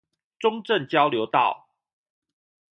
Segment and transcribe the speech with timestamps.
[0.39, 1.69] 中正交流道